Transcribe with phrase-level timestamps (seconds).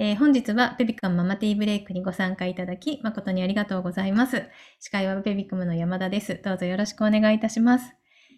[0.00, 4.48] えー、本日はベビカムママティーブレイクにご参加いただき誠にありがとうございます。
[4.78, 6.40] 司会はベビカムの山田です。
[6.44, 7.96] どうぞよろしくお願いいたします。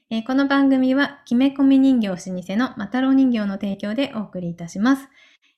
[0.08, 5.10] えー、この番組は、きめ込み人形老舗のマタロウ人形の提供でお送りいたします。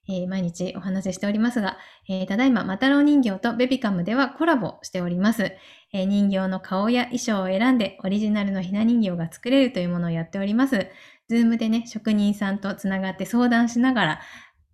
[0.09, 1.79] えー、毎日お話ししておりますが、
[2.09, 5.53] えー、ただいま、マタロウ人形とベビカムではコラボしております。
[5.93, 10.89] えー、人形の顔や衣装を選んでオリジナルのひな人形が作れるというものをやっております。
[11.29, 14.21] Zoom でね、職人さんとつながって相談しながら、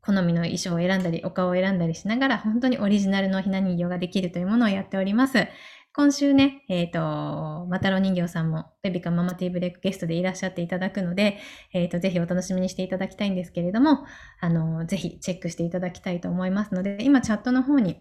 [0.09, 5.49] 好みの衣装を選んだり、お顔を選んだりしながら、本当にオリジナルのひな人形ができるというものをやっております。
[5.93, 11.39] 今週ね、えっ、ー、と、真多呂人形さんも、ベビカママティーブレイクゲストでいらっしゃっていただくので、
[11.75, 14.07] えっ、ー、と、ぜひお楽しみにしていただきたいんですけれども、
[14.41, 18.01] あの、ぜひチェックしていただきたいと思いますので、今チャットの方に、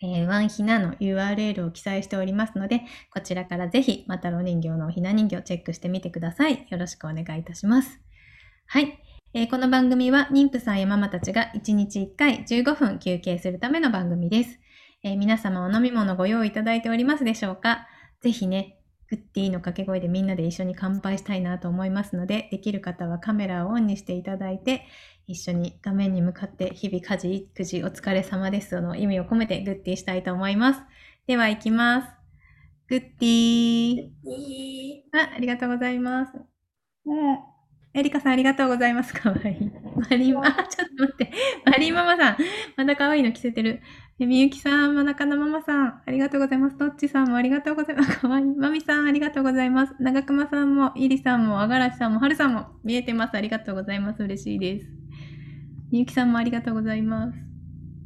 [0.00, 6.66] えー、ワンひなの URL を記載しておりますので、こちらからぜひ、マタロ人形のひな人形チェックしてみてください。
[6.70, 8.00] よろしくお願いいたします。
[8.66, 9.07] はい。
[9.34, 14.58] えー、この番組は妊婦さんやママたちが1日1回15分休憩するための番組です。
[15.02, 17.86] えー、皆様お飲み物ご用意いただいておりますでしょうか？
[18.22, 18.78] ぜひね、
[19.10, 24.86] グッディの掛け声でみんなで一緒に乾杯したいなと思いますので、できる方はカメラをオンにしていただいて、
[25.26, 30.80] 一緒に画面に向かって日々家事、育児お疲れ様ですの意味を込めてグッディしたいと思います。
[31.26, 32.08] では行きます。
[32.88, 34.08] グッディー。
[35.12, 36.32] あ、ありがとうございます。
[37.04, 37.57] うん
[37.94, 39.12] エリカさんありがとうございます。
[39.14, 39.70] かわいい。
[40.10, 41.32] マリマ、あ、ちょっと待って。
[41.64, 42.36] マリーママさん。
[42.76, 43.80] またかわいいの着せてる。
[44.18, 46.76] みゆきさん、まなかなママさん、ありがとうございます。
[46.76, 48.18] とっちさんもありがとうございます。
[48.20, 48.44] かわいい。
[48.44, 49.94] まみさん、ありがとうございます。
[50.00, 53.36] 長熊さんも、いりさんも、あがらしさんも、はるさんも、見えてます。
[53.36, 54.22] ありがとうございます。
[54.22, 54.88] 嬉しいです。
[55.90, 57.38] みゆきさんもありがとうございます。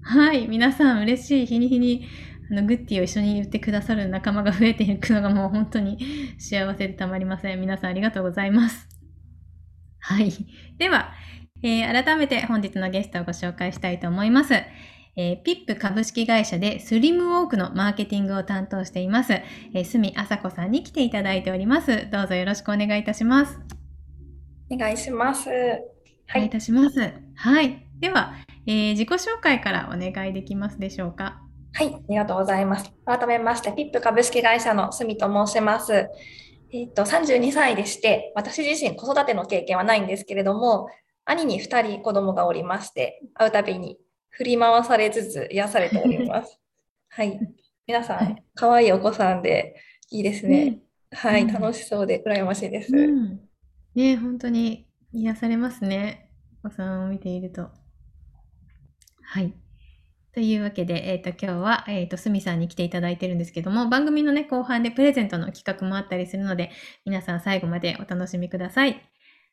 [0.02, 0.46] はい。
[0.48, 1.46] 皆さん、嬉しい。
[1.46, 2.06] 日に日に、
[2.50, 5.98] あの、グッティを一緒に言ってくださる仲間が増えていくのがもう本当に
[6.38, 7.60] 幸せでたまりません。
[7.60, 8.91] 皆さん、ありがとうございます。
[10.02, 10.32] はい。
[10.78, 11.12] では、
[11.62, 14.54] えー、改めて本日のゲストをご紹介したいと思います。
[15.14, 22.10] えー、ピップ株式会社でスリムウォークのマーケティングを担当しています、えー、住麻子さんに来ていただいております。
[22.10, 23.60] どうぞよろしくお願いいたします。
[24.70, 25.48] お願いします。
[25.48, 25.80] はい。
[26.30, 27.12] お願いいたします。
[27.36, 27.86] はい。
[28.00, 28.34] では、
[28.66, 31.42] えー、自己紹介からお願いできますでしょうか。
[31.74, 31.94] はい。
[31.94, 32.92] ありがとうございます。
[33.04, 36.08] 改めまして、ピップ株式会社の住と申します。
[36.72, 40.88] えっ、と、32歳でして、私自身子育ての経験はないんですけれども、
[41.24, 43.98] 兄に2人子供がおりまして、会うたびに
[44.30, 46.58] 振り回されつつ癒されております。
[47.10, 47.38] はい。
[47.86, 49.76] 皆さん、可愛いお子さんで
[50.10, 50.78] いいですね。
[51.12, 52.96] はい、楽しそうで羨ましいです。
[52.96, 53.40] うん、
[53.94, 56.30] ね本当に癒されますね。
[56.64, 57.68] お子さんを見ていると。
[59.22, 59.61] はい。
[60.34, 66.70] というわけで、えっ、ー、と、今日は、えっ、ー、と、すみさんに来ていただいてるんですけども、番組のね、後半でプレゼントの企画もあったりするので、
[67.04, 69.02] 皆さん最後までお楽しみください。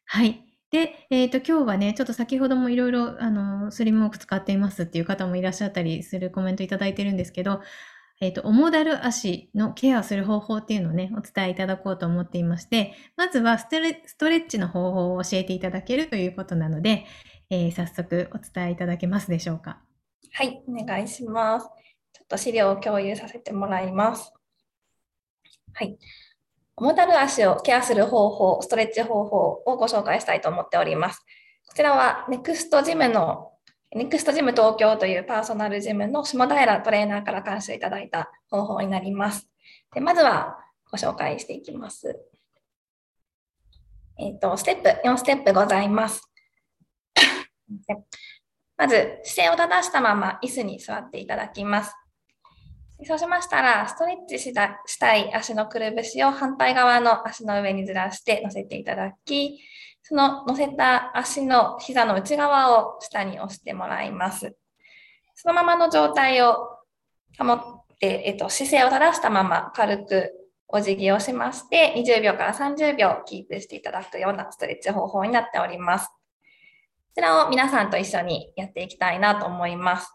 [0.06, 0.42] はい。
[0.72, 7.62] で、えっ、ー、と、今日はね、ちょっと先ほどもいろいろ、あの、スリムウォーク使っていますっていう方もいらっしゃったりするコメントいただいてるんですけど、
[8.22, 13.98] えっ、と、オモダル足のケアする方法っていうのをね、お伝えいただこうと思っていまして、まずはストレ
[14.38, 17.06] ッチの方法を教えていただけるということなので、
[17.50, 19.82] えー、早速お伝えいただけますでしょうか。
[20.32, 21.68] はい、お願いします。
[22.14, 24.34] ちょっと資料を共有させてもらいます。
[25.74, 25.98] はい。
[26.76, 31.26] 重たる足をケアする方法、ストレッチ方法をご紹介したいと思っております。
[31.68, 33.52] こちらはネクストジムの、
[33.94, 39.50] ネクストジム東京というパーソナルジムの下平トレーナーから監修いただいた方法になります。
[39.94, 40.58] でまずは
[40.92, 42.20] ご紹介していきます。
[44.18, 46.30] えっ、ー、と、ステップ、4ステップございます。
[48.80, 51.94] まず、姿勢を正したまま椅子に座っていただきます。
[53.06, 59.60] そうしましたら、ストレッチしたい足のくるぶしを反対側の足の上にずらして乗せていただき、
[60.02, 64.56] その乗せた足の膝の内側を下に押してもらいます。
[65.36, 66.56] そのままの状態を
[67.38, 70.32] 保って、えっと、姿勢を正したまま軽く
[70.70, 76.10] お辞儀をしまして、20秒から30秒キープしていただくようなストレッチ方法になっております。
[77.20, 80.10] ちらを皆さんと一緒にやっていきたいなと思います。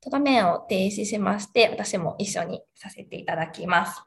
[0.00, 4.04] と画面を停止しまして、私も一緒にさせていただきます。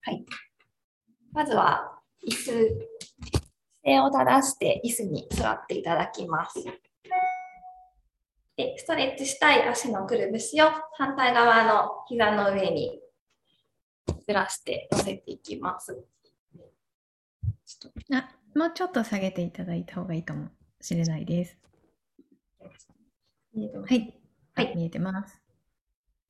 [0.00, 0.24] はい。
[1.30, 2.68] まずは、椅子、姿
[3.84, 6.64] 勢を正して椅子に座っていただきます。
[8.56, 12.98] でストレッチしたい足のくるぶしを反対側の膝の上に
[14.26, 16.02] ずらして乗せていきます。
[18.10, 20.48] あもうちょっと下げていただいた方がいいかも。
[20.80, 21.58] しれないです。
[23.54, 24.14] はい。
[24.54, 25.40] はい、見えてます。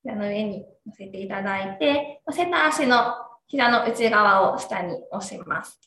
[0.02, 3.14] 膝の上に乗せていただいて、乗せた足の
[3.46, 5.78] 膝の内側を下に押します。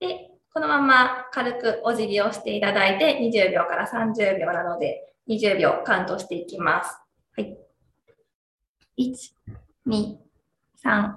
[0.00, 6.98] で、このまま軽くお辞儀をしていただいて、20秒から30秒なので、20秒カウントしていきます。
[7.36, 7.58] はい。
[8.98, 9.12] 1、
[9.86, 10.16] 2、
[10.82, 11.14] 3、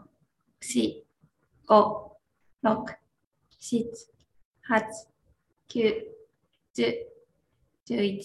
[0.61, 1.03] 4、
[1.67, 2.09] 5、
[2.63, 2.97] 6、
[3.61, 3.85] 7、
[4.67, 4.83] 8、
[5.69, 6.18] 9、
[6.77, 6.93] 10、
[7.87, 8.19] 11、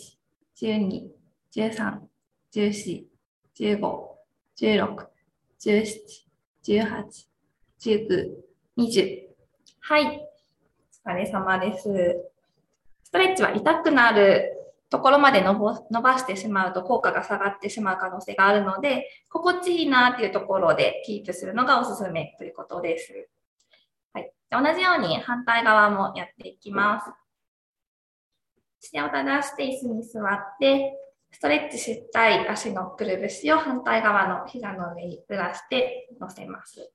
[0.61, 1.09] 12、
[1.55, 1.99] 13、
[2.53, 3.05] 14、
[3.59, 4.15] 15、
[4.57, 5.07] 16、
[5.61, 5.85] 17、
[6.63, 7.05] 18、
[7.81, 8.31] 19、
[8.77, 9.23] 20。
[9.81, 10.21] はい。
[11.07, 11.89] お疲れ様です。
[13.03, 14.51] ストレッチは痛くなる
[14.91, 23.29] ところまで伸ぼ伸ばしてしまうと効果が下がってしまう可能性があるので、心地いいなっていうところでキープするのがおすすめということです。
[24.13, 27.24] はい、同じように反対側もやっていきます。
[28.85, 30.93] 姿勢を正して椅子に座って、
[31.33, 36.93] ストレッチしたい足のくるぶしを反対側の膝の上にずらして乗せます。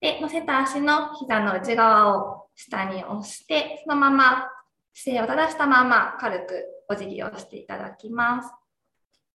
[0.00, 4.48] で、乗せた足の膝の内側を下に押して、そのまま
[4.94, 8.50] 姿勢を正したまま軽くお辞儀をしていただきます。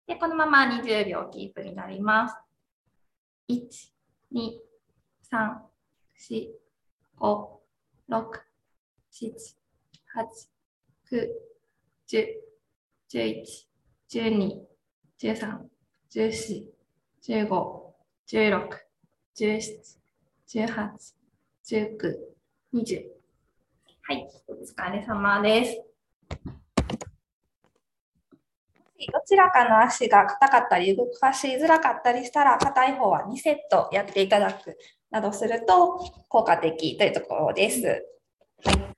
[0.07, 2.36] で、このまま20秒キープになります。
[3.50, 3.60] 1、
[4.34, 4.52] 2、
[5.31, 5.57] 3、
[6.30, 6.48] 4、
[7.19, 7.48] 5、
[8.10, 8.25] 6、
[9.12, 9.34] 7、
[10.16, 10.58] 8、
[11.11, 11.27] 9、
[12.07, 12.25] 10、
[13.11, 13.44] 11、
[14.11, 14.51] 12、
[15.19, 15.57] 13、
[16.13, 16.65] 14、
[17.27, 17.47] 15、
[18.31, 18.69] 16、
[19.35, 19.71] 17、
[20.47, 20.89] 18、
[21.65, 22.15] 19、
[22.75, 23.03] 20。
[24.03, 25.81] はい、お疲れ様です。
[29.11, 34.77] どちらかの足が硬かったり動かしづらかったりしたら、片い方は2セットやっていただく
[35.09, 35.97] などすると
[36.27, 38.06] 効果的というところです。
[38.63, 38.88] はい、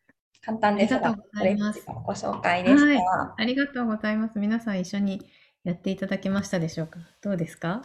[0.43, 3.01] 簡単ですが、ありがとうございますご紹介でした。
[3.03, 4.39] はありがとうございます。
[4.39, 5.21] 皆さん一緒に
[5.63, 6.99] やっていただけましたでしょうか？
[7.21, 7.83] どうですか？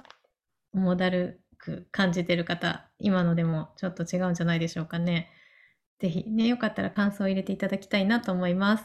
[0.74, 5.30] 重だるく感じてる方、今のでもちょっと違うんじゃないでしょうかね。
[5.98, 8.84] ぜひね、よかったら感想を入れていただきたいなと思います。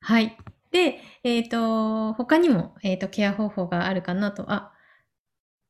[0.00, 0.36] はい。
[0.72, 4.72] で、えっ、と、他にも、えっ、と、ケア方法があるかなと、あ、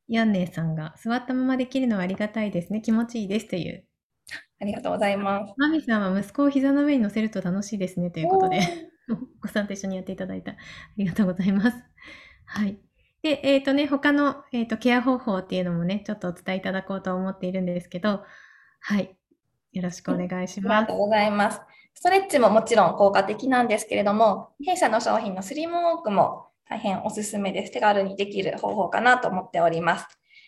[0.07, 2.81] ヤンネーさんが座ったままできるのはありがたいですね。
[2.81, 3.85] 気持ちいいですという。
[4.59, 5.53] ありがとうございます。
[5.57, 8.59] マミさんは息子を膝の上に乗せると楽しいですねということで。
[9.09, 10.51] お子さんと一緒にやっていただいた。
[10.51, 10.55] あ
[10.97, 11.77] りがとうございます。
[12.45, 12.79] はい。
[13.21, 18.23] で、えっ、とね、他の、えー、とケア方法っていうのもね、ちょっとお伝えいただこうと思っているんですけど、
[18.79, 19.15] はい。
[19.73, 20.95] よろしくお願いしますありがと。
[20.95, 21.61] うございます。
[21.93, 27.71] ストレッチももちろん効果的なんですけれども、弊社の商品のスリムウォークも大変おすすめです。
[27.71, 30.07] 手軽にできる方法かなと思っております。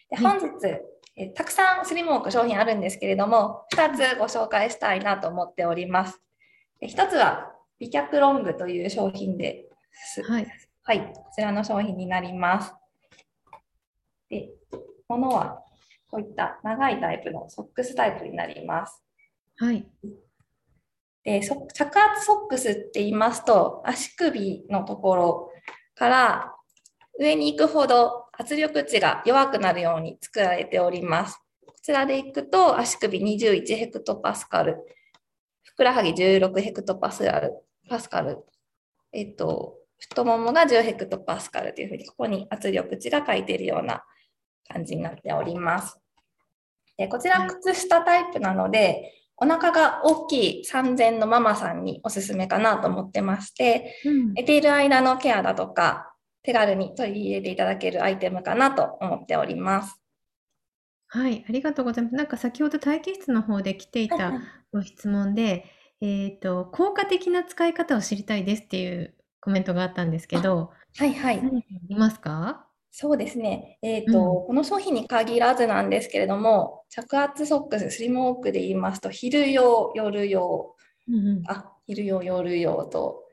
[0.09, 0.79] ではい本日、
[1.15, 6.21] えたくさんスリムウォーク商品あるんですけれども、2つご紹介したいなと思っております。
[6.79, 10.23] で1つは、美脚ロングという商品です。
[10.23, 10.47] はい。
[10.83, 12.73] はい、こちらの商品になります。
[14.29, 14.49] で、
[15.07, 15.63] ものは
[16.09, 19.03] こういった長いタイプのソックスタイプになります。
[19.57, 19.87] はい。
[21.23, 25.51] で、そ着圧ソックスって言いますと、足首のところ
[25.95, 26.55] から
[27.19, 31.39] 上に行くほど圧力値が弱くなるように作られております。
[31.65, 34.77] こちらで行くと足首21ヘクトパスカル、
[35.63, 37.53] ふくらはぎ16ヘクトパスカル、
[37.89, 38.39] パスカル、
[39.11, 44.03] えっと、太ももが10ヘクトパスカルというふうに、ここに圧力値が書いているような
[44.67, 45.99] 感じになっております。
[46.97, 56.12] でこちら靴下タイプなので、お腹が大きい産前のママさんにおすすめかなと思ってまして、うん寝ている間のケアだとか、
[56.43, 59.99] 手軽に取り入れていただけるアイテムかなと思っております。
[61.07, 61.45] はい。
[61.47, 62.15] ありがとうございます。
[62.15, 64.33] なんか先ほど待機室の方で来ていた
[64.71, 65.65] ご質問で、
[66.01, 71.41] えっ、と、効果的な使い方を知りたいですっていうコメントがあったんですけど、はいはい。
[71.41, 72.67] 何かありますか？
[72.91, 73.79] そうですね。
[73.81, 80.75] えっ、と、この商品に限らずなんですけれども、着圧ソックス、スリムウォークで言いますと、昼用、夜用、
[81.07, 81.43] うんうん。
[81.47, 83.23] あ、昼用、夜用と、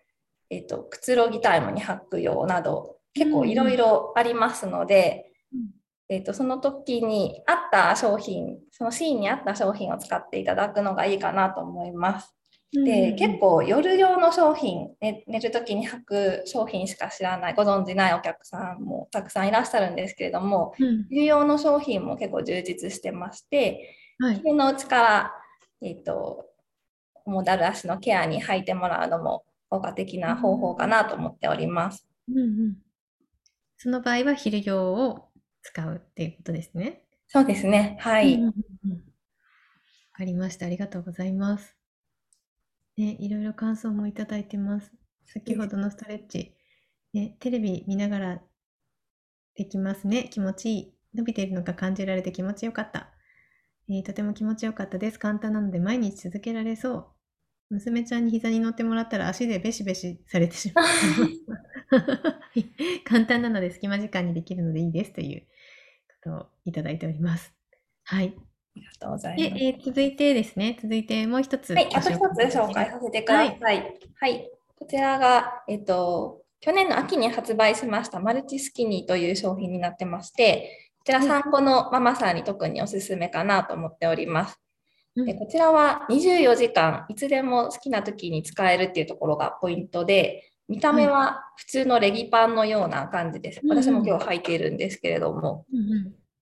[0.51, 5.71] えっ、と、くつろぎタイムに履く用など、結構いろいろありますので、うん
[6.11, 12.35] えっと、その時に合った商品、そのシーンに合った商品を使っていただくのがいいかなと思います。
[12.73, 24.37] で、結構夜用の商品、ね、寝る時に履く商品しか知らない、ご存じないお客さんもたくさんいらっしゃるんですけれども、うん、昼用の商品も結構充実してまして、はい。
[24.37, 25.35] 昼のうちから、
[25.81, 26.45] えっと、
[27.25, 32.05] モダル足のケアに履いてもらうのも効果的な方法かなと思っております。
[32.29, 32.77] うんうん。
[33.81, 35.33] その場合は昼用を
[35.63, 37.03] 使うっていうことですね。
[37.29, 37.97] そうですね。
[38.01, 38.51] はい。
[40.13, 40.67] わかりました。
[40.67, 41.77] ありがとうございます。
[42.97, 44.93] ね、いろいろ感想もいただいてます。
[45.27, 46.55] 先ほどのストレッチ、
[47.15, 48.43] ね、テレビ見ながら
[49.55, 50.29] できますね。
[50.29, 50.95] 気持ちいい。
[51.15, 53.13] 伸びているのが感じられて気持ちよかった。
[53.89, 55.19] えーとても気持ちよかったです。
[55.21, 57.07] 簡単なので毎日続けられそう。
[57.71, 60.87] 娘ちゃんに膝に乗ってもらったら足でベシベシされてしまう。
[63.05, 65.47] 簡単なので隙間時間にできるのでいいですという
[66.23, 67.55] ことをいただいております。
[68.05, 68.35] はい。
[68.37, 68.41] あ
[68.77, 69.65] りがとうござで、います。
[69.65, 73.59] えー続いてですね、続いてもう一つはい、あと一ごつ紹介させてください。
[73.61, 84.61] はい、こちらが、えっと、去年の秋に発売しましたマルチスキニーという商品になってまして、こちら産後のママさんに特におすすめかなと思っております。
[85.17, 85.27] うん。
[85.27, 93.61] でこちらは24時間いつでも好きな時に使えるっていうところがポイントで、見た目は普通のレギパンのような感じです。
[93.69, 95.67] 私も今日履いているんですけれども、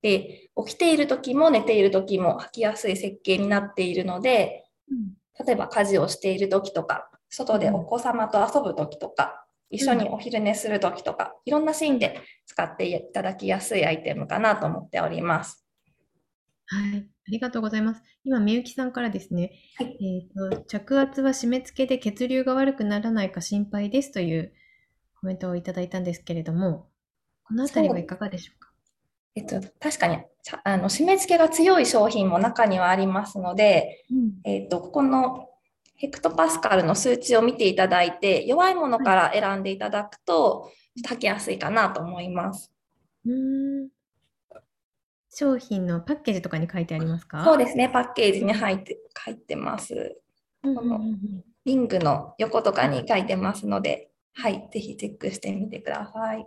[0.02, 5.18] で起きている時も寝ている時も履きやすい設計になっているので、うん。
[5.46, 15.64] 例えば家事をしている時とか、外でお子様と遊ぶ時とか、一緒にお昼寝する時とか、いろんなシーンで使っていただきやすいアイテムかなと思っております。
[16.66, 18.02] はい、ありがとうございます。
[18.24, 24.52] 今、みゆきさんからですね、はいえーと、着圧は締め付けで血流が悪くならないか心配ですという
[25.20, 26.88] コメントをいただいたんですけれども、
[27.44, 28.68] このあたりはいかがでしょうか？
[29.34, 30.18] えっと、確かに
[30.64, 35.48] あの締め付けが強い商品も中にはありますので、うんえっと、ここの
[35.94, 40.70] ヘクトパスカルの数値を見ていただいて、弱いものから選んでいただくと、
[41.08, 42.72] 履きやすいかなと思います。
[43.26, 43.32] うー
[43.84, 43.88] ん
[45.38, 47.44] 商品のパッケージとかに書いてありますか？
[47.44, 50.18] そうですね、パッケージに入って入ってます。
[50.64, 56.46] うんうんうんうんリングの横とかに書いてますので、はい、ぜひチェックしてみてください。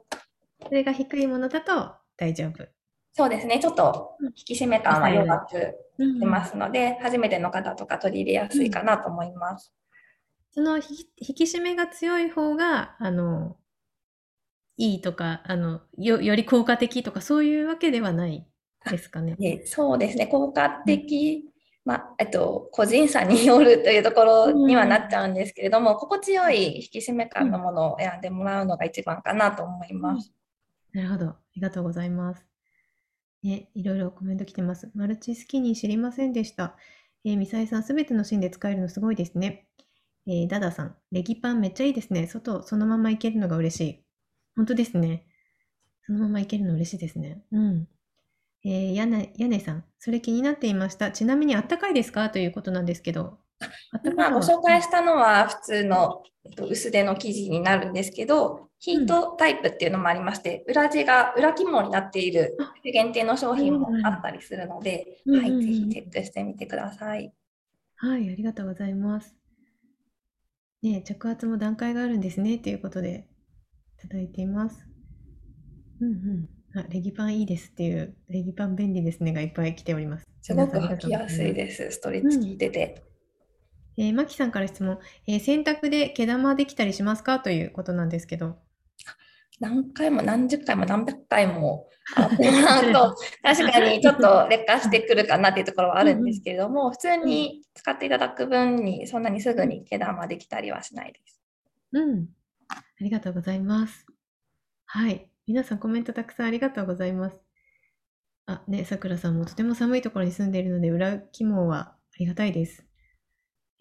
[0.63, 2.67] それが低いものだと大丈夫。
[3.13, 9.71] そうですね、ちょっと引き締め感は弱くうん出ますので、初めての方とか取り入れやすいかなと思います。
[10.49, 13.57] その引き引き締めが強い方が、あの、
[14.77, 18.47] いいとか、あの、よ、より効果的とか、そういうわけではない
[18.89, 19.35] ですかね。
[19.39, 21.45] でそうですね、効果的、
[21.85, 30.31] まあえっと、個人差によるというところにはなっちゃうんですけれども、心地よい引き締め感のものを選んでもらうのが一番かなと思います。
[30.93, 31.25] なるほど。
[31.27, 32.45] ありがとうございます。
[33.43, 34.91] ね、いろいろコメント来てます。
[34.93, 36.75] マルチスキニー知りませんでした。
[37.25, 39.67] えー、ミサイさん、すべてのシーンで使えるのすごいですね。
[40.27, 42.27] えーダダさん、レギパンめっちゃいいですね。
[42.27, 44.05] 外、そのままいけるのが嬉しい。
[44.55, 45.25] 本当ですね。
[46.05, 47.41] そのままいけるの嬉しいですね。
[47.51, 47.87] うん。
[48.63, 51.11] えー、やね、やねさん、それ気になっていました。
[51.11, 52.29] ちなみにあったかいですか？
[52.29, 53.39] ということなんですけど。
[53.91, 67.31] あったか今ご紹介したのは普通の、えっと、薄手の生地になるんですけど、ヒートタイプっていうのもありまして、裏地が裏肝になっているあ限定の商品もあったりするので、うんはい、ぜひチェックしてみてください。
[67.95, 69.35] はい、ありがとうございます。
[70.81, 73.27] ねえ、着圧も段階があるんですね、ということで、
[74.03, 74.87] いただいています。
[75.99, 76.49] うんうん。
[76.75, 80.25] あ、レギパンいいですっていう、レギパン便利ですねがいっぱい来ております。
[80.41, 83.03] すごく履きやすいです、ストレッチ効いてて。
[83.97, 84.97] えー、マキさんから質問、
[85.27, 88.57] えー洗濯で毛玉できたりしますかということなんですけど。
[89.59, 101.41] 何回も何十回も何百回も洗ってもらうと、確かにちょっと劣化してくるかなっていうところはあるんですけれども、普通に使っていただく分に、そんなにすぐに毛玉できたりはしないです。
[101.91, 102.27] うん。
[102.69, 104.07] ありがとうございます。
[104.85, 105.30] はい。
[105.51, 107.35] 皆さんコメントたくさんありがとうございます。
[108.45, 112.85] あ、ね、さくらさんもとても寒いところに住んでいるので、裏肝はありがたいです。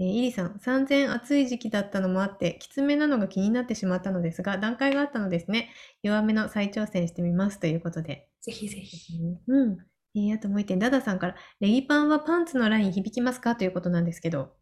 [0.00, 5.70] えー、イリさん、産前暑い時期だったのもあって、きつめなのが気になってしまったのですが、段階があったのですね。
[6.02, 8.28] 弱めの再挑戦してみますということで。
[8.40, 9.14] ぜひぜひ。
[9.46, 9.78] うん。
[10.16, 13.54] えーあともう一点、ダダさんから、レギパンはパンツのライン響きますか？
[13.54, 14.56] ということなんですけど。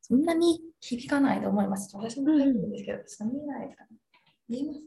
[0.00, 1.90] そんなに響かないと思います。
[1.96, 3.90] 私も入ってるんですけど、ちょっと見えないですかね。
[4.48, 4.80] 見えます？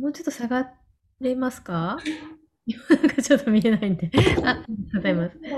[0.00, 0.70] もうちょっと下が
[1.20, 1.98] れますか？
[2.90, 4.10] なんかちょっと見えないんで。
[4.44, 5.38] あ、ございます。
[5.38, 5.48] ど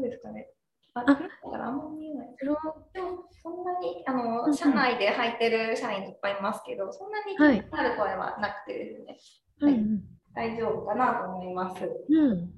[0.00, 0.48] うですかね。
[0.94, 1.22] あ、あだか
[1.58, 2.34] らあんま見えない。
[2.38, 2.54] 黒
[2.92, 9.18] でも、そんなに、あの、うん社内で履いてる社員いっぱいいますけど、そんなに気はいになる声はなくてですね、
[9.60, 10.02] うんうん
[10.34, 11.82] 大丈夫かなと思います。
[12.10, 12.50] うん。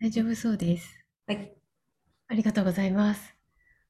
[0.00, 0.98] 大丈夫そうです。
[1.28, 1.54] はい。
[2.28, 3.36] ありがとうございます。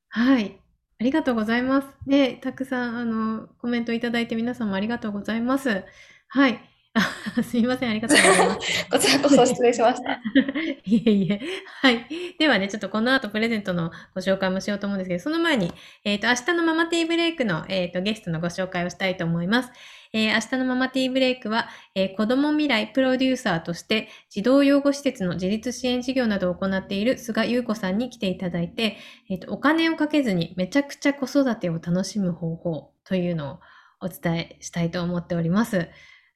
[0.09, 0.61] はい。
[1.02, 1.88] ありがとうございます。
[2.06, 5.82] ね、たくさん、あの、コメントいただいて皆さんもありがとうございます。
[6.28, 6.61] はい。
[6.94, 7.00] あ
[7.42, 8.87] すみません、ありがとうございます。
[8.88, 10.12] こちらこそ失礼しました。
[10.87, 11.40] いえいえ。
[11.80, 12.06] はい。
[12.38, 15.73] ではね、ちょっとこの後プレゼントのご紹介もしようと思うんですけど、その前に、
[16.04, 19.73] えっ、と、明日のママティーブレイクの、えっ、と、ゲストのご紹介をしたいと思います。
[20.14, 28.99] えー明日のママティーブレイクは、えー子ども未来プロデューサーとして、児童養護施設の自立支援事業などを行っている菅優子さんに来ていただいて、
[29.31, 33.61] えっ、と、お金をかけずにめちゃくちゃ子育てを楽しむ方法というのを
[34.00, 35.88] お伝えしたいと思っております。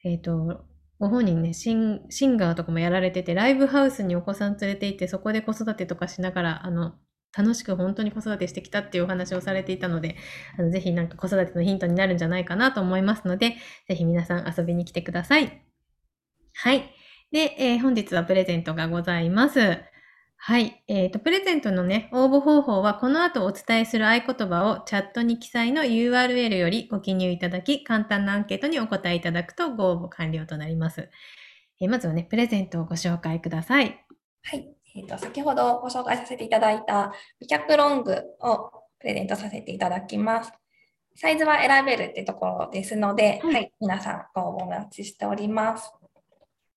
[0.05, 0.65] えっ、と、
[0.99, 6.95] ご本人ねシン、シンガーとかもやられてて、ライブハウスにお子さん連れて行って、そこで子育てとかしながら、あの、
[7.37, 10.17] 楽しく本当に子育てしてきたっていうお話をされていたので、
[10.59, 13.57] あのぜひなんか子育てのヒントになるんじゃないかなと思いますので、
[13.89, 15.63] ぜひ皆さん遊びに来てください。
[16.55, 16.91] はい。
[17.33, 19.79] で、えー、本日はプレゼントがございます。
[20.39, 20.83] はい。
[20.87, 31.11] えっ、ー、と、プレゼントのね、応募方法は、この後お伝えする合言葉をチャットに記載の URL よりご記入いただき、簡単なアンケートにお答えいただくとご応募完了となります。
[31.81, 34.05] えー、まずはね、プレゼントをご紹介ください。
[34.43, 34.76] はい。
[34.97, 40.53] えーと、先ほどご紹介させていただいた美脚ロングをプレゼントさせていただきます。
[41.15, 45.93] サイズは選べるってところですので、はい、はい、皆さんご応募お待ちしております。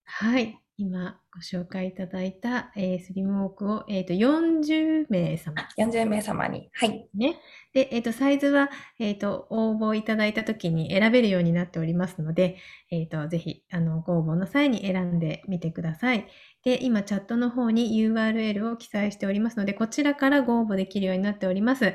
[0.03, 0.59] はい。
[0.81, 5.67] 今ご紹介いただいた、えー、スリムウォークを、えーと、40名様。
[5.77, 6.69] 40名様に。
[6.71, 7.09] はい。
[7.13, 7.37] ね。
[7.73, 12.55] で、えっ、ー、と、サイズは、えっ、ー、と、応募いただいたときに選べるようになっておりますので、
[12.91, 16.29] えっ、ー、と、ぜひ、あの、ご応募の際に選んでみてください。
[16.63, 21.93] で、今、チャットの方に URL を記載しておりますので、こちらからご応募できるようになっております。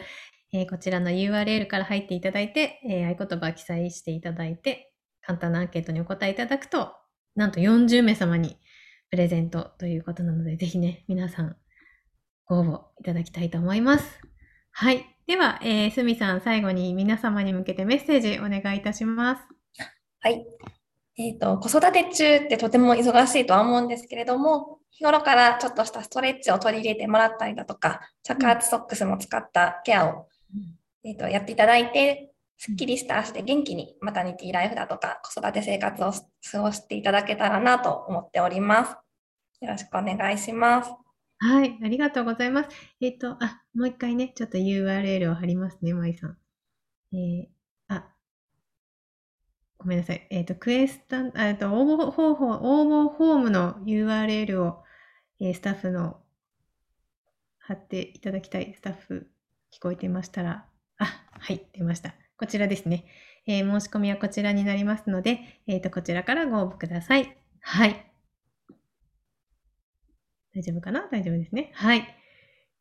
[0.52, 6.92] えこちらの URL から入っていただいて、え合言葉記載していただいて、簡単なアンケートにお答えいただくと、
[7.34, 8.56] なんと40名様に
[9.10, 11.56] プレゼントということなので、ぜひね、皆さん
[12.46, 14.20] ご応募いただきたいと思います。
[14.72, 15.06] はい。
[15.26, 19.42] では、えー、すみさん、最後に皆様に向けてメッセージお願いいたします。
[20.20, 20.44] はい。
[21.16, 36.12] えっ、ー、と、子育て中ってとても忙しいとは思うんですけれども、日頃からちょっとしたストレッチを取り入れてもらったりだとか、着圧ソックスも使ったケアを、うん、えーと、やっていただいて、すっきりした足で元気にマタニティライフだとか子育て生活を
[36.50, 38.96] 過ごしていただけたらなと思っております。
[39.60, 40.90] よろしくお願いします。
[41.38, 42.70] はい、ありがとうございます。
[43.00, 46.38] えっ、ー、と、あ、もう一回ね、ちょっと URL を貼りますね、まいさん。
[47.12, 47.46] えー、
[47.88, 48.06] あ、
[49.78, 50.26] ごめんなさい。
[50.30, 54.82] えっ、ー、と、クエスタン、えっと、応募方法、応募フォームの URL を、
[55.40, 56.20] えー、スタッフの
[57.58, 58.72] 貼っていただきたい。
[58.74, 59.30] スタッフ
[59.72, 60.66] 聞こえてましたら、
[60.98, 62.23] あ、はい、出ました。
[62.36, 63.04] こちらですね。
[63.46, 67.36] えー、申し込みはこちらになりますので、えっ、と、こちらからご応募ください。
[67.60, 68.10] はい。
[70.54, 71.08] 大丈夫かな？
[71.10, 71.70] 大丈夫ですね。
[71.74, 72.06] はい。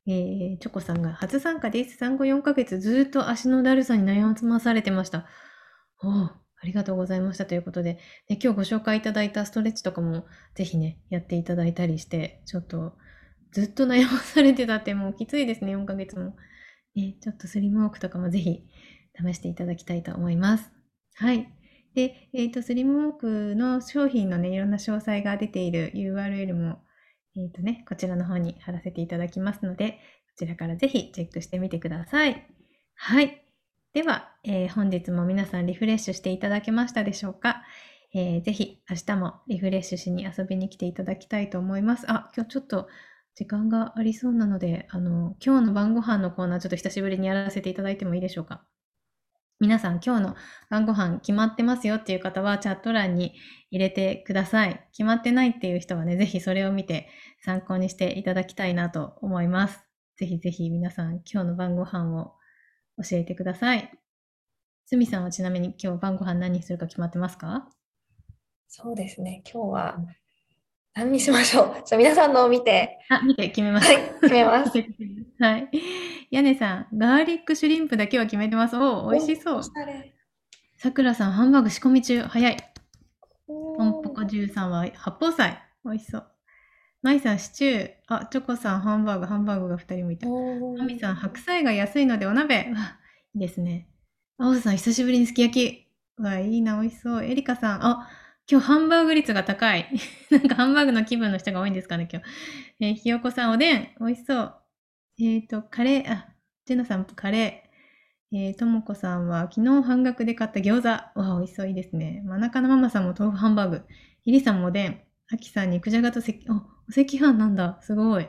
[0.06, 1.98] えー、チョコさんが初参加です。
[1.98, 5.26] 産後4ヶ月ずっと足のだるさに悩まされてました。
[6.04, 6.10] お
[6.63, 7.96] ありがとうございましたということで、
[8.30, 12.94] ね、今日ご紹介いただいたストレッチとかもぜひね、やっていただいたりして、ちょっと
[13.52, 16.36] ずっと悩まされてたってもうきついですね、4ヶ月も。
[16.96, 18.63] ね、ちょっとスリムウォークとかもぜひ
[19.15, 20.71] 試していただきたいと思います。
[21.15, 21.49] はい。
[21.95, 26.84] で、えっ、ー、と、スリムウォークの商品のね、いろんな詳細が出ている URL も
[27.36, 29.97] えっ、ー、とね、こちらの方に貼らせていただきますので、こ
[30.38, 32.47] ちらからぜひチェックしてみてください。
[32.95, 33.41] はい。
[33.93, 37.63] では、えー、本日も皆さんリフレッシュしていただけましたでしょうか、
[38.13, 42.06] えー、ぜひ明日もリフレッシュしに遊びに来ていただきたいと思います。
[42.12, 42.88] あ、今日ちょっと
[43.36, 48.63] 時間がありそうなので、あの、今日の晩ご飯のコーナーちょっと久しぶりにやらせていただいてもいいでしょうか？
[49.63, 50.36] 皆さん今日の
[50.69, 53.34] 晩ご飯決まってますよっていう方はチャット欄に
[53.71, 54.86] 入れてください。
[54.91, 57.08] 決まってないっていう人はね、ぜひそれを見て
[57.45, 59.80] 参考にしていただきたいなと思います。
[60.17, 62.34] ぜひぜひ皆さん今日の晩ご飯を
[63.02, 63.89] 教えてください。
[64.86, 67.69] すみさんはちなみに今日晩ご飯何にするか決まってますか？
[68.67, 69.43] そうですね。
[69.49, 69.97] 今日は
[70.93, 71.84] 何にしましょう。
[71.86, 72.97] じゃ皆さんのを見て。
[73.08, 73.88] あ、見て決めます。
[73.89, 74.71] はい、決めます。
[75.39, 75.69] はい。
[76.34, 78.76] 屋根さん、ガーリックシュリンプだけは決めてます。
[78.76, 79.62] お美味しそう。
[80.80, 82.24] さくらさん、ハンバーグ仕込み中。
[82.24, 82.58] 早い。
[83.46, 85.63] ポンポコ13は八宝菜。
[85.86, 86.28] 美味しそう。
[87.04, 87.91] まいさん、シチュー。
[88.08, 89.26] あ、チョコさん、ハンバーグ。
[89.28, 90.28] ハンバーグが2人もいた。
[90.28, 92.56] まみさん、白菜が安いのでお鍋。
[92.56, 92.98] わ、
[93.36, 93.88] いいですね。
[94.39, 95.88] あおさん、久しぶりにすき焼き。
[96.19, 97.24] わ、いいな、美味しそう。
[97.24, 98.10] エリカさん、あ、
[98.50, 99.88] 今日ハンバーグ率が高い。
[100.32, 102.26] なんかハンバーグの気分の人が多いんですかね、今日。
[102.80, 104.62] えー、ひよこさん、おでん、美味しそう。
[105.19, 106.28] えっ、ー、と、カレー、あ、
[106.65, 107.73] ジェナさん、カレー。
[108.36, 110.88] えー、ともこさんは、昨日半額で買った餃子。
[110.88, 112.23] わあ、美味しそう、いいですね。
[112.26, 113.82] 真中のママさんも豆腐ハンバーグ。
[114.23, 115.02] ひりさんもおでん。
[115.32, 116.58] あきさん、肉じゃがと赤、お、お
[116.89, 117.78] 赤飯なんだ。
[117.82, 118.28] すごい。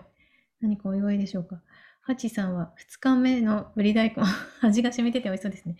[0.60, 1.62] 何かお祝いでしょうか。
[2.02, 4.22] はちさんは、2日目のぶり大根。
[4.60, 5.76] 味が染みてて美味しそうですね。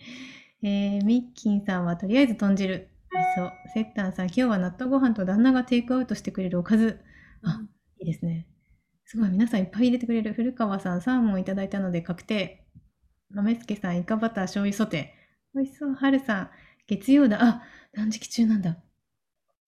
[0.63, 2.89] えー、ミッキンさんは、とりあえず豚汁。
[3.11, 3.51] 美味しそう。
[3.75, 6.99] セッタンさん、今日は納豆ご飯と旦那がテイクアウトしてくれるおかず。
[7.43, 7.61] あ、
[7.99, 8.47] いいですね。
[9.05, 10.33] すごい、皆さんいっぱい入れてくれる。
[10.33, 12.65] 古川さん、サーモンいただいたので確定。
[13.29, 15.59] 豆助さん、イカバター醤油ソテー。
[15.59, 15.93] 美味しそう。
[15.93, 16.49] はるさん、
[16.87, 17.37] 月曜だ。
[17.41, 17.63] あ、
[17.93, 18.77] 断食中なんだ。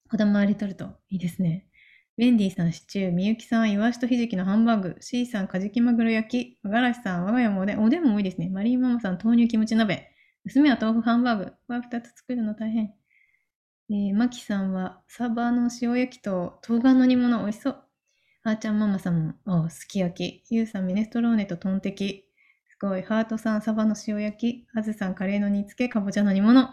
[0.09, 1.67] こだまりとるといいですね。
[2.17, 3.11] ウェンディさん、シチュー。
[3.11, 4.95] みゆきさん、イワシとひじきのハンバーグ。
[5.01, 6.59] シーさん、カジキマグロ焼き。
[6.63, 7.83] 和がらしさん、我が家もおでん。
[7.83, 8.49] おでんも多いですね。
[8.49, 10.09] マリーママさん、豆乳キムチ鍋。
[10.45, 11.53] 娘は豆腐ハンバーグ。
[11.67, 12.95] は2つ作るの大変。
[13.89, 17.86] えー、マキさんはサバの塩焼きと冬瓜の煮物美味しそう。
[18.47, 20.55] あーちゃんママさんも、おすき焼き。
[20.55, 22.23] ゆうさん、ミネストローネとトンテキ。
[22.69, 23.01] すごい。
[23.01, 24.67] ハートさん、サバの塩焼き。
[24.73, 26.69] あずさん、カレーの煮付け、かぼちゃの煮物。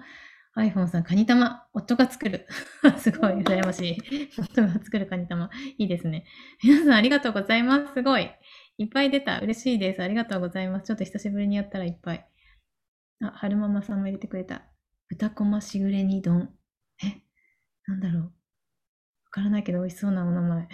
[0.57, 1.67] iPhone さん、カニ玉。
[1.73, 2.47] 夫が作る。
[2.99, 3.99] すごい、羨ましい。
[4.39, 5.51] 夫が作るカニ玉。
[5.77, 6.27] いいですね。
[6.63, 7.93] 皆さん、ありがとうございます。
[7.93, 8.31] すごい。
[8.79, 9.41] いっぱい出た。
[9.41, 10.03] 嬉しいです。
[10.05, 10.87] ありがとうございます。
[10.87, 12.25] ちょっと久しぶりにやったらいっぱい。
[13.21, 14.63] あ、春ママさんも入れてくれた。
[15.09, 16.57] 豚こましぐれ煮丼。
[17.03, 17.21] え？
[17.89, 18.23] なんだろう。
[18.23, 18.31] わ
[19.33, 20.69] からないけど美味しそうなお名前。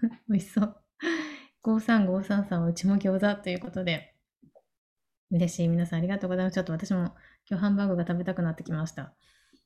[0.28, 0.76] 美味しそう。
[1.64, 4.14] 53533はうちも餃子ということで。
[5.30, 5.68] 嬉しい。
[5.68, 6.54] 皆さんありがとうございます。
[6.54, 7.14] ちょっと私も
[7.48, 9.14] 今日ハンバーグが食べたくなってきました。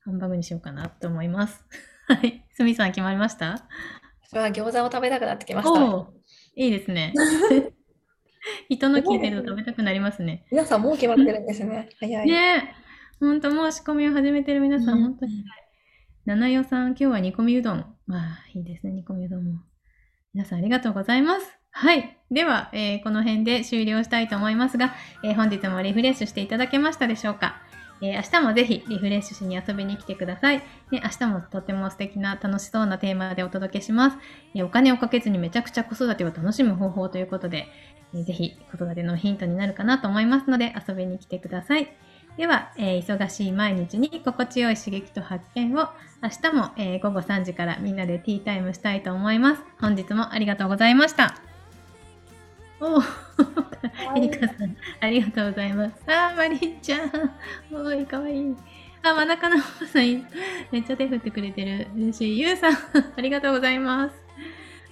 [0.01, 1.65] ハンバーグにしようかなと思います。
[2.07, 2.45] はい。
[2.53, 3.67] すみさん決まりました？
[4.29, 6.07] 私は餃子を食べたくなってきました。
[6.55, 7.13] いいですね。
[8.69, 10.45] 人の聞いてると食べたくなりますね。
[10.51, 11.89] 皆さんもう決まってるんですね。
[11.99, 12.27] 早い。
[12.27, 12.87] ねえ。
[13.19, 15.43] ほんと、もう仕込みを始めてる皆さん、うん本当に。
[16.25, 17.95] 七代さん、今日は煮込みうどん。
[18.05, 19.59] まあ、いいですね、煮込みうどんも。
[20.37, 21.57] 皆さんありがとうございます。
[21.71, 22.15] はい。
[22.29, 27.55] では、えーこの辺で終了したいと思いますが、えー本日もリフレッシュしていただけましたでしょうか？
[28.03, 30.57] えー明日もぜひリフレッシュしに遊びに来てください。
[30.91, 34.17] ね、明日もとても素敵な楽しそうなテーマでお届けします。
[34.53, 37.65] えーお金をかけずにめちゃくちゃ子育てを楽しむ方法ということで、
[38.13, 41.87] えーぜひ子育てのヒントになるかなと思いますので遊びに来てください。
[42.37, 45.89] では、えー忙しい毎日に心地よい刺激と発見を
[46.21, 49.63] 明日も、えー午後3時からみんなでティータイムしたいと思います。
[49.81, 51.35] 本日もありがとうございました。
[52.79, 55.95] おーエリカさん、ありがとうございます。
[56.05, 57.09] あー、マリンちゃん。
[57.71, 58.55] おーい、かわいい。
[59.01, 60.27] あ、真中のおさん、
[60.71, 61.87] めっちゃ手振ってくれてる。
[61.95, 62.39] 嬉しい。
[62.39, 62.73] ゆうさん、
[63.17, 64.15] ありがとうございます。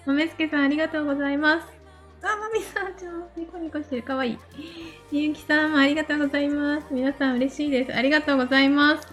[0.08, 1.75] まめすけさん、ありがとうございます。
[2.28, 4.04] あ、まみさん、ちょっとニコニコしてる。
[4.04, 4.40] かわいい。
[5.12, 6.88] ゆうきさんもありがとうございます。
[6.92, 7.94] 皆さん嬉しいです。
[7.94, 9.08] ありがとうございます。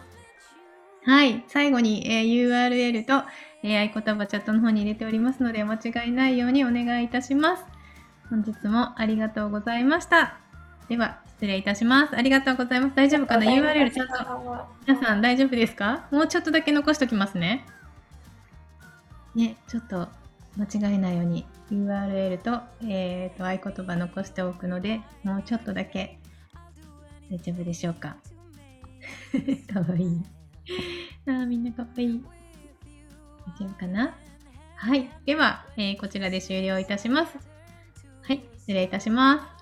[1.05, 1.45] はい。
[1.49, 3.25] 最後に、えー URL と、
[3.63, 7.65] えー合言葉チャットの方に入れておりますので、お間違いないようにお願いいたします。
[8.31, 10.39] 本日もありがとうございました。
[10.89, 12.17] では、失礼いたします。
[12.17, 12.95] ありがとうございます。
[12.97, 14.15] 大丈夫かな ?URL ちゃんと。
[14.87, 16.07] 皆さん大丈夫ですか？
[16.11, 17.67] もうちょっとだけ残しときますね。
[19.35, 20.09] ね、ちょっと
[20.57, 26.19] 間違えないように URL と,、えー、と合言葉残しておくので、もうちょっとだけ
[27.31, 28.17] 大丈夫でしょうか？
[29.73, 30.23] かわいい。
[31.27, 32.25] あみんなかわいい。
[33.59, 34.15] 大丈夫かな？
[34.77, 35.09] はい。
[35.25, 37.39] では、えーこちらで終了いたします。
[38.23, 38.45] はい。
[38.59, 39.62] 失礼いたします。